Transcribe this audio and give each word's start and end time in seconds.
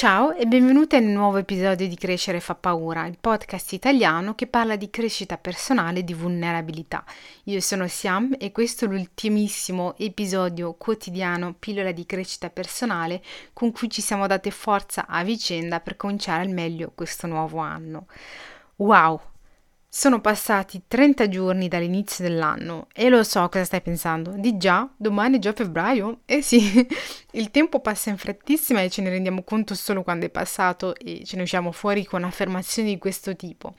Ciao 0.00 0.32
e 0.32 0.46
benvenute 0.46 0.98
nel 0.98 1.12
nuovo 1.12 1.36
episodio 1.36 1.86
di 1.86 1.94
Crescere 1.94 2.40
fa 2.40 2.54
paura, 2.54 3.04
il 3.04 3.18
podcast 3.20 3.74
italiano 3.74 4.34
che 4.34 4.46
parla 4.46 4.76
di 4.76 4.88
crescita 4.88 5.36
personale 5.36 5.98
e 5.98 6.04
di 6.04 6.14
vulnerabilità. 6.14 7.04
Io 7.44 7.60
sono 7.60 7.86
Siam 7.86 8.34
e 8.38 8.50
questo 8.50 8.86
è 8.86 8.88
l'ultimissimo 8.88 9.94
episodio 9.98 10.72
quotidiano 10.72 11.52
pillola 11.52 11.92
di 11.92 12.06
crescita 12.06 12.48
personale 12.48 13.22
con 13.52 13.72
cui 13.72 13.90
ci 13.90 14.00
siamo 14.00 14.26
date 14.26 14.50
forza 14.50 15.06
a 15.06 15.22
vicenda 15.22 15.80
per 15.80 15.96
cominciare 15.96 16.44
al 16.44 16.48
meglio 16.48 16.92
questo 16.94 17.26
nuovo 17.26 17.58
anno. 17.58 18.06
Wow, 18.76 19.20
sono 19.92 20.20
passati 20.20 20.82
30 20.86 21.28
giorni 21.28 21.66
dall'inizio 21.66 22.22
dell'anno 22.22 22.86
e 22.94 23.08
lo 23.08 23.24
so 23.24 23.48
cosa 23.48 23.64
stai 23.64 23.80
pensando. 23.80 24.30
Di 24.36 24.56
già? 24.56 24.88
Domani 24.96 25.36
è 25.36 25.40
già 25.40 25.52
febbraio? 25.52 26.20
Eh 26.26 26.42
sì, 26.42 26.86
il 27.32 27.50
tempo 27.50 27.80
passa 27.80 28.08
in 28.10 28.16
frettissima 28.16 28.82
e 28.82 28.88
ce 28.88 29.02
ne 29.02 29.10
rendiamo 29.10 29.42
conto 29.42 29.74
solo 29.74 30.04
quando 30.04 30.26
è 30.26 30.30
passato 30.30 30.94
e 30.94 31.24
ce 31.24 31.34
ne 31.34 31.42
usciamo 31.42 31.72
fuori 31.72 32.04
con 32.04 32.22
affermazioni 32.22 32.90
di 32.90 32.98
questo 32.98 33.34
tipo. 33.34 33.74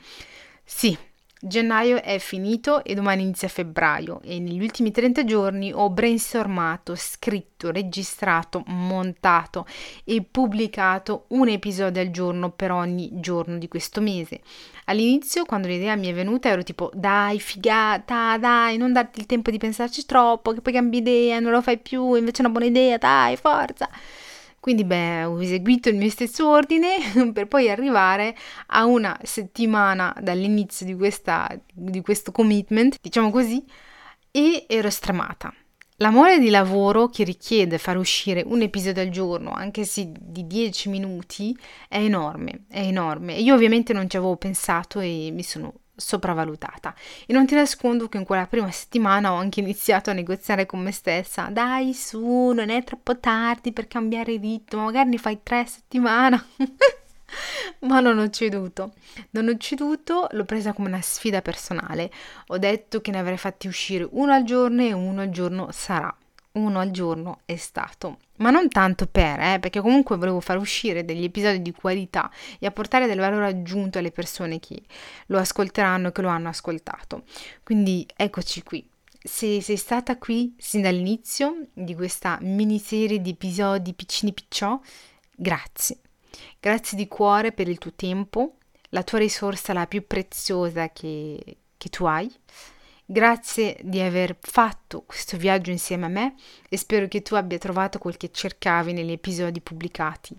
Sì, 0.65 0.97
Gennaio 1.43 2.03
è 2.03 2.19
finito 2.19 2.83
e 2.83 2.93
domani 2.93 3.23
inizia 3.23 3.47
febbraio 3.47 4.21
e 4.23 4.37
negli 4.39 4.61
ultimi 4.61 4.91
30 4.91 5.23
giorni 5.23 5.73
ho 5.73 5.89
brainstormato, 5.89 6.93
scritto, 6.95 7.71
registrato, 7.71 8.61
montato 8.67 9.65
e 10.03 10.21
pubblicato 10.21 11.25
un 11.29 11.47
episodio 11.47 11.99
al 11.99 12.11
giorno 12.11 12.51
per 12.51 12.69
ogni 12.71 13.09
giorno 13.13 13.57
di 13.57 13.67
questo 13.67 14.01
mese. 14.01 14.41
All'inizio, 14.85 15.45
quando 15.45 15.67
l'idea 15.67 15.95
mi 15.95 16.09
è 16.09 16.13
venuta, 16.13 16.49
ero 16.49 16.61
tipo 16.61 16.91
dai, 16.93 17.39
figata, 17.39 18.37
dai, 18.37 18.77
non 18.77 18.93
darti 18.93 19.19
il 19.19 19.25
tempo 19.25 19.49
di 19.49 19.57
pensarci 19.57 20.05
troppo, 20.05 20.53
che 20.53 20.61
poi 20.61 20.73
cambi 20.73 20.97
idea, 20.97 21.39
non 21.39 21.51
lo 21.51 21.61
fai 21.63 21.79
più, 21.79 22.13
invece 22.13 22.43
è 22.43 22.45
una 22.45 22.53
buona 22.53 22.67
idea, 22.67 22.97
dai, 22.97 23.35
forza. 23.35 23.89
Quindi 24.61 24.83
beh, 24.85 25.23
ho 25.23 25.41
eseguito 25.41 25.89
il 25.89 25.95
mio 25.95 26.11
stesso 26.11 26.47
ordine 26.47 26.97
per 27.33 27.47
poi 27.47 27.67
arrivare 27.67 28.37
a 28.67 28.85
una 28.85 29.19
settimana 29.23 30.15
dall'inizio 30.21 30.85
di, 30.85 30.95
questa, 30.95 31.59
di 31.73 32.01
questo 32.01 32.31
commitment, 32.31 32.97
diciamo 33.01 33.31
così, 33.31 33.65
e 34.29 34.65
ero 34.69 34.91
stremata. 34.91 35.51
L'amore 35.97 36.37
di 36.37 36.51
lavoro 36.51 37.09
che 37.09 37.23
richiede 37.23 37.79
far 37.79 37.97
uscire 37.97 38.43
un 38.45 38.61
episodio 38.61 39.01
al 39.01 39.09
giorno, 39.09 39.51
anche 39.51 39.83
se 39.83 40.11
di 40.15 40.45
10 40.45 40.89
minuti, 40.89 41.57
è 41.87 41.97
enorme, 41.97 42.65
è 42.69 42.81
enorme. 42.81 43.33
Io 43.33 43.55
ovviamente 43.55 43.93
non 43.93 44.07
ci 44.07 44.17
avevo 44.17 44.35
pensato 44.37 44.99
e 44.99 45.31
mi 45.33 45.43
sono 45.43 45.73
sopravvalutata. 45.95 46.93
E 47.25 47.33
non 47.33 47.45
ti 47.45 47.55
nascondo 47.55 48.09
che 48.09 48.17
in 48.17 48.23
quella 48.23 48.47
prima 48.47 48.71
settimana 48.71 49.33
ho 49.33 49.35
anche 49.35 49.59
iniziato 49.59 50.09
a 50.09 50.13
negoziare 50.13 50.65
con 50.65 50.81
me 50.81 50.91
stessa. 50.91 51.49
Dai, 51.51 51.93
su, 51.93 52.51
non 52.51 52.69
è 52.69 52.83
troppo 52.83 53.19
tardi 53.19 53.71
per 53.71 53.87
cambiare 53.87 54.37
ritmo, 54.37 54.83
magari 54.83 55.09
ne 55.09 55.17
fai 55.17 55.39
tre 55.43 55.65
settimane. 55.65 56.43
Ma 57.81 57.99
non 57.99 58.17
ho 58.17 58.29
ceduto. 58.29 58.93
Non 59.31 59.47
ho 59.47 59.57
ceduto, 59.57 60.27
l'ho 60.31 60.45
presa 60.45 60.73
come 60.73 60.89
una 60.89 61.01
sfida 61.01 61.41
personale. 61.41 62.11
Ho 62.47 62.57
detto 62.57 63.01
che 63.01 63.11
ne 63.11 63.19
avrei 63.19 63.37
fatti 63.37 63.67
uscire 63.67 64.07
uno 64.11 64.33
al 64.33 64.43
giorno 64.43 64.81
e 64.81 64.91
uno 64.91 65.21
al 65.21 65.29
giorno 65.29 65.71
sarà 65.71 66.13
uno 66.53 66.79
al 66.79 66.91
giorno 66.91 67.41
è 67.45 67.55
stato. 67.55 68.17
Ma 68.37 68.49
non 68.49 68.67
tanto 68.69 69.07
per, 69.07 69.39
eh, 69.39 69.59
perché 69.59 69.79
comunque 69.81 70.17
volevo 70.17 70.39
far 70.39 70.57
uscire 70.57 71.05
degli 71.05 71.23
episodi 71.23 71.61
di 71.61 71.71
qualità 71.71 72.29
e 72.59 72.65
apportare 72.65 73.07
del 73.07 73.19
valore 73.19 73.45
aggiunto 73.45 73.99
alle 73.99 74.11
persone 74.11 74.59
che 74.59 74.81
lo 75.27 75.37
ascolteranno 75.37 76.09
e 76.09 76.11
che 76.11 76.21
lo 76.21 76.29
hanno 76.29 76.49
ascoltato. 76.49 77.23
Quindi 77.63 78.05
eccoci 78.15 78.63
qui. 78.63 78.87
Se 79.23 79.61
sei 79.61 79.77
stata 79.77 80.17
qui 80.17 80.55
sin 80.57 80.81
dall'inizio 80.81 81.67
di 81.73 81.93
questa 81.93 82.39
miniserie 82.41 83.21
di 83.21 83.29
episodi 83.29 83.93
piccini 83.93 84.33
picciò, 84.33 84.79
grazie. 85.35 85.99
Grazie 86.59 86.97
di 86.97 87.07
cuore 87.07 87.51
per 87.51 87.67
il 87.67 87.77
tuo 87.77 87.93
tempo, 87.93 88.55
la 88.89 89.03
tua 89.03 89.19
risorsa 89.19 89.73
la 89.73 89.85
più 89.85 90.07
preziosa 90.07 90.89
che, 90.89 91.57
che 91.77 91.89
tu 91.89 92.05
hai 92.05 92.33
Grazie 93.11 93.77
di 93.81 93.99
aver 93.99 94.37
fatto 94.39 95.03
questo 95.05 95.35
viaggio 95.35 95.69
insieme 95.69 96.05
a 96.05 96.07
me 96.07 96.35
e 96.69 96.77
spero 96.77 97.09
che 97.09 97.21
tu 97.21 97.35
abbia 97.35 97.57
trovato 97.57 97.99
quel 97.99 98.15
che 98.15 98.31
cercavi 98.31 98.93
negli 98.93 99.11
episodi 99.11 99.59
pubblicati, 99.59 100.33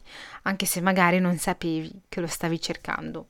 anche 0.44 0.64
se 0.64 0.80
magari 0.80 1.18
non 1.18 1.36
sapevi 1.36 2.04
che 2.08 2.22
lo 2.22 2.26
stavi 2.26 2.58
cercando. 2.58 3.28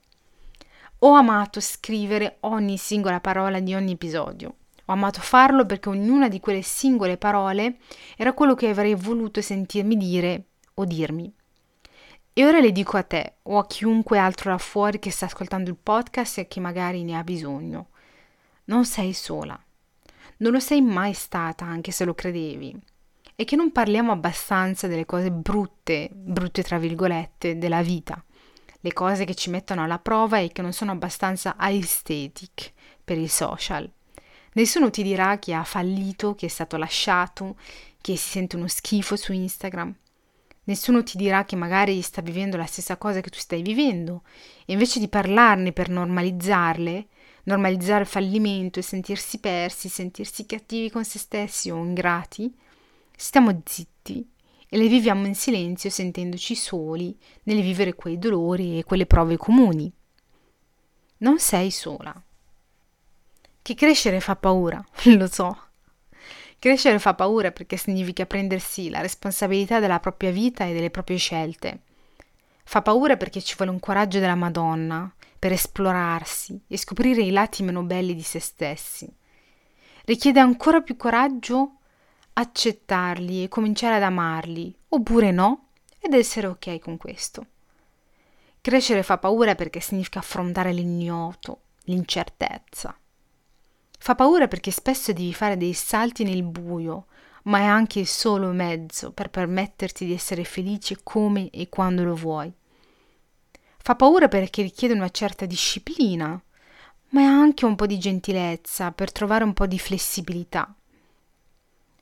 Ho 1.01 1.15
amato 1.15 1.59
scrivere 1.59 2.37
ogni 2.43 2.77
singola 2.77 3.19
parola 3.19 3.59
di 3.59 3.75
ogni 3.75 3.95
episodio. 3.95 4.55
Ho 4.85 4.93
amato 4.93 5.21
farlo 5.21 5.67
perché 5.67 5.89
ognuna 5.89 6.29
di 6.29 6.39
quelle 6.39 6.63
singole 6.63 7.17
parole 7.17 7.79
era 8.17 8.35
quello 8.35 8.55
che 8.55 8.69
avrei 8.69 8.95
voluto 8.95 9.41
sentirmi 9.41 9.97
dire 9.97 10.45
o 10.75 10.85
dirmi. 10.85 11.35
E 12.33 12.47
ora 12.47 12.61
le 12.61 12.71
dico 12.71 12.97
a 12.97 13.03
te 13.03 13.39
o 13.43 13.59
a 13.59 13.67
chiunque 13.67 14.19
altro 14.19 14.51
là 14.51 14.59
fuori 14.59 15.01
che 15.01 15.11
sta 15.11 15.27
ascoltando 15.27 15.69
il 15.69 15.79
podcast 15.83 16.39
e 16.39 16.47
che 16.47 16.61
magari 16.61 17.03
ne 17.03 17.19
ha 17.19 17.25
bisogno 17.25 17.89
non 18.65 18.85
sei 18.85 19.13
sola. 19.13 19.59
Non 20.39 20.53
lo 20.53 20.61
sei 20.61 20.81
mai 20.81 21.13
stata, 21.13 21.65
anche 21.65 21.91
se 21.91 22.05
lo 22.05 22.15
credevi. 22.15 22.77
E 23.35 23.45
che 23.45 23.57
non 23.57 23.73
parliamo 23.73 24.13
abbastanza 24.13 24.87
delle 24.87 25.07
cose 25.07 25.31
brutte, 25.31 26.11
brutte 26.13 26.63
tra 26.63 26.79
virgolette, 26.79 27.59
della 27.59 27.83
vita. 27.83 28.23
Le 28.81 28.93
cose 28.93 29.25
che 29.25 29.35
ci 29.35 29.51
mettono 29.51 29.83
alla 29.83 29.99
prova 29.99 30.39
e 30.39 30.51
che 30.51 30.63
non 30.63 30.73
sono 30.73 30.91
abbastanza 30.91 31.57
aesthetic 31.57 32.73
per 33.05 33.19
i 33.19 33.29
social. 33.29 33.91
Nessuno 34.55 34.91
ti 34.91 35.03
dirà 35.03 35.39
che 35.39 35.55
ha 35.55 35.65
fallito, 35.65 36.35
che 36.35 36.47
è 36.47 36.49
stato 36.49 36.77
lasciato, 36.77 37.57
che 38.01 38.17
si 38.17 38.29
sente 38.31 38.57
uno 38.57 38.69
schifo 38.69 39.17
su 39.17 39.33
Instagram. 39.33 39.95
Nessuno 40.65 41.03
ti 41.03 41.17
dirà 41.17 41.45
che 41.45 41.57
magari 41.57 42.01
sta 42.03 42.21
vivendo 42.21 42.57
la 42.57 42.67
stessa 42.67 42.97
cosa 42.97 43.21
che 43.21 43.31
tu 43.31 43.39
stai 43.39 43.63
vivendo 43.63 44.23
e 44.65 44.75
invece 44.75 45.01
di 45.01 45.09
parlarne 45.09 45.73
per 45.73 45.89
normalizzarle, 45.89 47.07
normalizzare 47.45 48.03
il 48.03 48.07
fallimento 48.07 48.79
e 48.79 48.83
sentirsi 48.83 49.39
persi, 49.39 49.89
sentirsi 49.89 50.47
cattivi 50.47 50.91
con 50.91 51.05
se 51.05 51.19
stessi 51.19 51.71
o 51.71 51.77
ingrati, 51.77 52.55
stiamo 53.17 53.61
zitti 53.65 54.29
e 54.69 54.77
le 54.77 54.89
viviamo 54.89 55.27
in 55.27 55.35
silenzio 55.35 55.91
sentendoci 55.91 56.55
soli 56.55 57.17
nel 57.45 57.63
vivere 57.63 57.95
quei 57.95 58.19
dolori 58.19 58.79
e 58.79 58.85
quelle 58.85 59.07
prove 59.07 59.37
comuni. 59.37 59.93
Non 61.19 61.39
sei 61.39 61.71
sola. 61.71 62.21
Che 63.61 63.75
crescere 63.75 64.21
fa 64.21 64.35
paura, 64.35 64.85
lo 65.17 65.27
so. 65.29 65.57
Crescere 66.59 66.99
fa 66.99 67.15
paura 67.15 67.51
perché 67.51 67.77
significa 67.77 68.25
prendersi 68.25 68.89
la 68.89 69.01
responsabilità 69.01 69.81
della 69.81 69.99
propria 70.01 70.31
vita 70.31 70.65
e 70.65 70.73
delle 70.73 70.91
proprie 70.91 71.17
scelte. 71.17 71.81
Fa 72.65 72.83
paura 72.83 73.17
perché 73.17 73.43
ci 73.43 73.55
vuole 73.57 73.73
un 73.73 73.81
coraggio 73.81 74.21
della 74.21 74.37
Madonna 74.37 75.13
per 75.43 75.51
esplorarsi 75.51 76.63
e 76.69 76.77
scoprire 76.77 77.21
i 77.21 77.33
lati 77.33 77.65
meno 77.65 77.83
belli 77.83 78.15
di 78.15 78.23
se 78.23 78.39
stessi. 78.39 79.13
Richiede 80.05 80.39
ancora 80.39 80.83
più 80.83 80.97
coraggio 80.97 81.79
accettarli 82.35 83.43
e 83.43 83.49
cominciare 83.49 83.97
ad 83.97 84.05
amarli, 84.05 84.73
oppure 84.91 85.33
no, 85.33 85.71
ed 85.99 86.15
essere 86.15 86.47
ok 86.47 86.79
con 86.79 86.97
questo. 86.97 87.47
Crescere 88.61 89.03
fa 89.03 89.19
paura 89.19 89.57
perché 89.57 89.81
significa 89.81 90.21
affrontare 90.21 90.73
l'ignoto, 90.73 91.63
l'incertezza. 91.87 92.97
Fa 93.99 94.15
paura 94.15 94.47
perché 94.47 94.71
spesso 94.71 95.13
devi 95.13 95.35
fare 95.35 95.57
dei 95.57 95.73
salti 95.73 96.23
nel 96.23 96.45
buio, 96.45 97.07
ma 97.47 97.59
è 97.59 97.65
anche 97.65 97.99
il 97.99 98.07
solo 98.07 98.53
mezzo 98.53 99.11
per 99.11 99.29
permetterti 99.29 100.07
di 100.07 100.13
essere 100.13 100.45
felice 100.45 101.01
come 101.03 101.51
e 101.51 101.69
quando 101.69 102.05
lo 102.05 102.15
vuoi. 102.15 102.55
Fa 103.85 103.97
paura 103.97 104.29
perché 104.29 104.63
richiede 104.63 104.95
una 104.95 105.11
certa 105.11 105.45
disciplina, 105.45 106.41
ma 107.09 107.21
è 107.21 107.25
anche 107.25 107.65
un 107.65 107.75
po' 107.75 107.87
di 107.87 107.99
gentilezza 107.99 108.93
per 108.93 109.11
trovare 109.11 109.43
un 109.43 109.55
po' 109.55 109.67
di 109.67 109.77
flessibilità. 109.77 110.73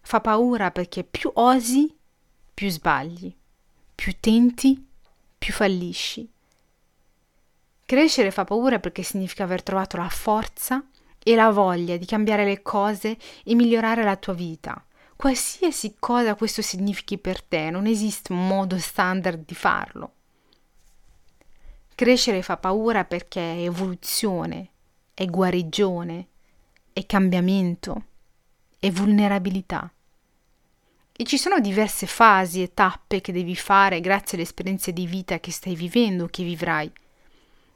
Fa 0.03 0.21
paura 0.21 0.71
perché 0.73 1.05
più 1.05 1.31
osi, 1.33 1.91
più 2.53 2.69
sbagli, 2.69 3.35
più 3.95 4.15
tenti, 4.21 4.87
più 5.39 5.55
fallisci. 5.55 6.31
Crescere 7.87 8.31
fa 8.31 8.45
paura 8.45 8.79
perché 8.79 9.03
significa 9.03 9.45
aver 9.45 9.63
trovato 9.63 9.97
la 9.97 10.11
forza 10.11 10.85
e 11.19 11.35
la 11.35 11.51
voglia 11.51 11.97
di 11.97 12.05
cambiare 12.05 12.45
le 12.45 12.61
cose 12.61 13.17
e 13.43 13.55
migliorare 13.55 14.05
la 14.05 14.17
tua 14.17 14.35
vita. 14.35 14.85
Qualsiasi 15.17 15.97
cosa 15.99 16.35
questo 16.35 16.61
significhi 16.61 17.17
per 17.17 17.43
te, 17.43 17.71
non 17.71 17.87
esiste 17.87 18.33
un 18.33 18.47
modo 18.47 18.79
standard 18.79 19.47
di 19.47 19.55
farlo. 19.55 20.17
Crescere 22.01 22.41
fa 22.41 22.57
paura 22.57 23.05
perché 23.05 23.43
è 23.43 23.65
evoluzione, 23.65 24.71
è 25.13 25.27
guarigione, 25.27 26.29
è 26.95 27.05
cambiamento, 27.05 28.05
è 28.79 28.91
vulnerabilità. 28.91 29.93
E 31.13 31.25
ci 31.25 31.37
sono 31.37 31.61
diverse 31.61 32.07
fasi 32.07 32.63
e 32.63 32.73
tappe 32.73 33.21
che 33.21 33.33
devi 33.33 33.55
fare 33.55 34.01
grazie 34.01 34.39
alle 34.39 34.47
esperienze 34.47 34.95
di 34.95 35.07
vita 35.07 35.41
che 35.41 35.53
stai 35.53 35.75
vivendo 35.75 36.25
o 36.25 36.29
che 36.29 36.43
vivrai. 36.43 36.91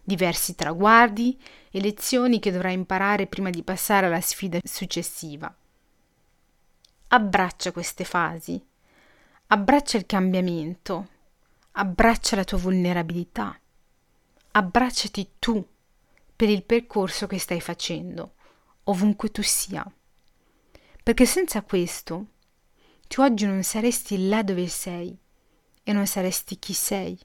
Diversi 0.02 0.54
traguardi 0.54 1.38
e 1.70 1.78
lezioni 1.82 2.38
che 2.38 2.50
dovrai 2.50 2.72
imparare 2.72 3.26
prima 3.26 3.50
di 3.50 3.62
passare 3.62 4.06
alla 4.06 4.22
sfida 4.22 4.58
successiva. 4.64 5.54
Abbraccia 7.08 7.72
queste 7.72 8.04
fasi. 8.04 8.58
Abbraccia 9.48 9.98
il 9.98 10.06
cambiamento. 10.06 11.08
Abbraccia 11.72 12.36
la 12.36 12.44
tua 12.44 12.56
vulnerabilità. 12.56 13.58
Abbracciati 14.56 15.30
tu 15.40 15.66
per 16.36 16.48
il 16.48 16.62
percorso 16.62 17.26
che 17.26 17.40
stai 17.40 17.60
facendo, 17.60 18.34
ovunque 18.84 19.32
tu 19.32 19.42
sia. 19.42 19.84
Perché 21.02 21.26
senza 21.26 21.62
questo, 21.62 22.26
tu 23.08 23.20
oggi 23.20 23.46
non 23.46 23.64
saresti 23.64 24.28
là 24.28 24.44
dove 24.44 24.68
sei 24.68 25.18
e 25.82 25.92
non 25.92 26.06
saresti 26.06 26.56
chi 26.60 26.72
sei. 26.72 27.18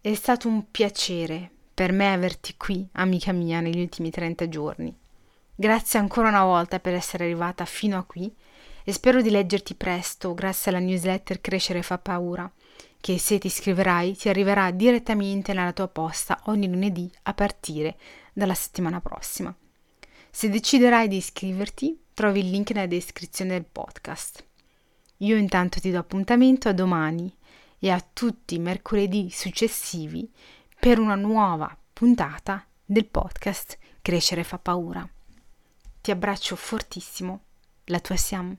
È 0.00 0.12
stato 0.14 0.48
un 0.48 0.68
piacere 0.72 1.52
per 1.72 1.92
me 1.92 2.12
averti 2.12 2.56
qui, 2.56 2.88
amica 2.94 3.30
mia, 3.30 3.60
negli 3.60 3.80
ultimi 3.80 4.10
30 4.10 4.48
giorni. 4.48 4.98
Grazie 5.54 6.00
ancora 6.00 6.30
una 6.30 6.42
volta 6.42 6.80
per 6.80 6.94
essere 6.94 7.22
arrivata 7.22 7.64
fino 7.64 7.96
a 7.96 8.02
qui 8.02 8.34
e 8.82 8.92
spero 8.92 9.22
di 9.22 9.30
leggerti 9.30 9.76
presto 9.76 10.34
grazie 10.34 10.72
alla 10.72 10.80
newsletter 10.80 11.40
Crescere 11.40 11.82
fa 11.82 11.98
paura, 11.98 12.52
che 13.02 13.18
se 13.18 13.38
ti 13.38 13.48
iscriverai 13.48 14.16
ti 14.16 14.28
arriverà 14.28 14.70
direttamente 14.70 15.52
nella 15.52 15.72
tua 15.72 15.88
posta 15.88 16.40
ogni 16.44 16.68
lunedì 16.68 17.10
a 17.22 17.34
partire 17.34 17.98
dalla 18.32 18.54
settimana 18.54 19.00
prossima. 19.00 19.52
Se 20.30 20.48
deciderai 20.48 21.08
di 21.08 21.16
iscriverti, 21.16 22.00
trovi 22.14 22.38
il 22.38 22.50
link 22.50 22.70
nella 22.70 22.86
descrizione 22.86 23.50
del 23.50 23.64
podcast. 23.64 24.44
Io 25.16 25.36
intanto 25.36 25.80
ti 25.80 25.90
do 25.90 25.98
appuntamento 25.98 26.68
a 26.68 26.72
domani 26.72 27.36
e 27.80 27.90
a 27.90 28.00
tutti 28.12 28.54
i 28.54 28.60
mercoledì 28.60 29.30
successivi 29.30 30.30
per 30.78 31.00
una 31.00 31.16
nuova 31.16 31.76
puntata 31.92 32.64
del 32.84 33.06
podcast 33.06 33.78
Crescere 34.00 34.44
fa 34.44 34.58
paura. 34.58 35.04
Ti 36.00 36.10
abbraccio 36.12 36.54
fortissimo, 36.54 37.40
la 37.86 37.98
tua 37.98 38.14
Siam. 38.14 38.56